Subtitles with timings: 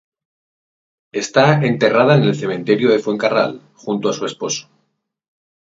[1.11, 4.67] Está enterrada en el Cementerio de Fuencarral, junto a su esposo.